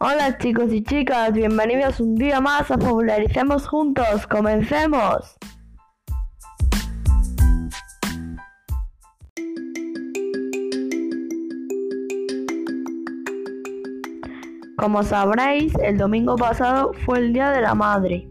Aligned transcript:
Hola 0.00 0.38
chicos 0.38 0.72
y 0.72 0.80
chicas, 0.84 1.32
bienvenidos 1.32 1.98
un 1.98 2.14
día 2.14 2.40
más 2.40 2.70
a 2.70 2.78
Popularicemos 2.78 3.66
Juntos. 3.66 4.28
¡Comencemos! 4.28 5.36
Como 14.76 15.02
sabréis, 15.02 15.74
el 15.82 15.98
domingo 15.98 16.36
pasado 16.36 16.92
fue 17.04 17.18
el 17.18 17.32
Día 17.32 17.50
de 17.50 17.62
la 17.62 17.74
Madre. 17.74 18.28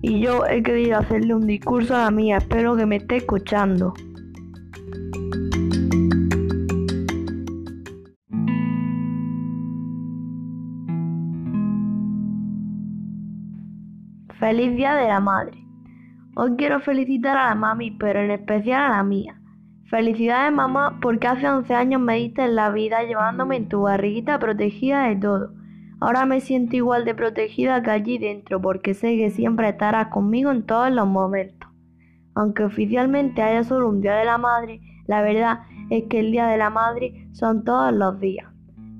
Y 0.00 0.20
yo 0.20 0.46
he 0.46 0.62
querido 0.62 1.00
hacerle 1.00 1.34
un 1.34 1.46
discurso 1.46 1.94
a 1.94 2.04
la 2.04 2.10
mía, 2.10 2.38
espero 2.38 2.74
que 2.76 2.86
me 2.86 2.96
esté 2.96 3.16
escuchando. 3.16 3.92
Feliz 14.38 14.76
Día 14.76 14.94
de 14.94 15.08
la 15.08 15.18
Madre. 15.18 15.56
Hoy 16.34 16.56
quiero 16.58 16.80
felicitar 16.80 17.38
a 17.38 17.48
la 17.48 17.54
mami, 17.54 17.92
pero 17.92 18.20
en 18.20 18.30
especial 18.30 18.82
a 18.82 18.96
la 18.96 19.02
mía. 19.02 19.40
Felicidades 19.88 20.52
mamá 20.52 20.98
porque 21.00 21.26
hace 21.26 21.48
11 21.48 21.74
años 21.74 22.02
me 22.02 22.16
diste 22.16 22.44
en 22.44 22.54
la 22.54 22.68
vida 22.68 23.02
llevándome 23.04 23.56
en 23.56 23.70
tu 23.70 23.80
barriguita 23.80 24.38
protegida 24.38 25.04
de 25.04 25.16
todo. 25.16 25.54
Ahora 26.00 26.26
me 26.26 26.40
siento 26.40 26.76
igual 26.76 27.06
de 27.06 27.14
protegida 27.14 27.82
que 27.82 27.90
allí 27.90 28.18
dentro 28.18 28.60
porque 28.60 28.92
sé 28.92 29.16
que 29.16 29.30
siempre 29.30 29.70
estarás 29.70 30.08
conmigo 30.08 30.50
en 30.50 30.66
todos 30.66 30.90
los 30.90 31.06
momentos. 31.06 31.70
Aunque 32.34 32.64
oficialmente 32.64 33.40
haya 33.40 33.64
solo 33.64 33.88
un 33.88 34.02
Día 34.02 34.16
de 34.16 34.26
la 34.26 34.36
Madre, 34.36 34.82
la 35.06 35.22
verdad 35.22 35.60
es 35.88 36.04
que 36.10 36.20
el 36.20 36.30
Día 36.30 36.46
de 36.46 36.58
la 36.58 36.68
Madre 36.68 37.26
son 37.32 37.64
todos 37.64 37.90
los 37.90 38.20
días. 38.20 38.52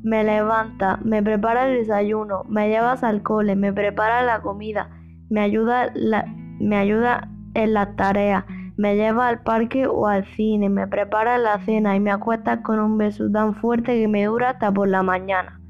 Me 0.03 0.25
levanta, 0.25 0.99
me 1.05 1.23
prepara 1.23 1.69
el 1.69 1.77
desayuno, 1.77 2.45
me 2.49 2.71
llevas 2.71 3.05
al 3.05 3.23
cole, 3.23 3.55
me 3.55 3.75
prepara 3.75 4.23
la 4.23 4.41
comida, 4.41 4.89
me 5.29 5.41
ayuda, 5.41 5.93
me 6.61 6.77
ayuda 6.77 7.29
en 7.55 7.75
las 7.75 7.97
tareas 7.97 8.45
me 8.77 8.95
lleva 8.95 9.29
al 9.29 9.43
parque 9.43 9.87
o 9.87 10.07
al 10.07 10.25
cine, 10.37 10.69
me 10.69 10.87
prepara 10.87 11.39
la 11.39 11.59
cena 11.65 11.97
y 11.97 12.01
me 12.01 12.11
acuesta 12.11 12.63
con 12.63 12.79
un 12.79 12.99
beso 12.99 13.31
tan 13.31 13.55
fuerte 13.55 13.99
que 13.99 14.09
me 14.09 14.27
dura 14.27 14.51
hasta 14.51 14.73
por 14.73 14.89
la 14.89 15.03
mañana. 15.03 15.61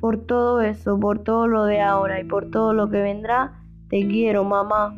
Por 0.00 0.24
todo 0.26 0.62
eso, 0.62 0.98
por 0.98 1.22
todo 1.24 1.46
lo 1.46 1.64
de 1.64 1.80
ahora 1.80 2.20
y 2.20 2.24
por 2.24 2.50
todo 2.50 2.72
lo 2.72 2.88
que 2.88 3.02
vendrá, 3.02 3.60
te 3.88 4.06
quiero, 4.06 4.44
mamá. 4.44 4.96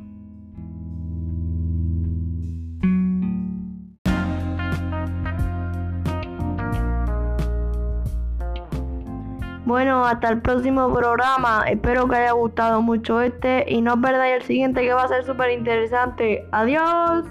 Bueno, 9.71 10.05
hasta 10.05 10.31
el 10.31 10.43
próximo 10.43 10.93
programa. 10.93 11.63
Espero 11.69 12.09
que 12.09 12.17
haya 12.17 12.33
gustado 12.33 12.83
mucho 12.83 13.21
este 13.21 13.65
y 13.69 13.81
no 13.81 14.01
perdáis 14.01 14.39
el 14.39 14.43
siguiente 14.43 14.81
que 14.81 14.93
va 14.93 15.05
a 15.05 15.09
ser 15.09 15.25
súper 15.25 15.53
interesante. 15.53 16.45
Adiós. 16.51 17.25